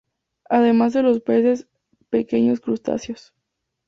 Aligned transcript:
Además 0.49 0.93
de 0.93 1.03
los 1.03 1.19
peces, 1.21 1.67
pequeños 2.09 2.59
crustáceos. 2.59 3.35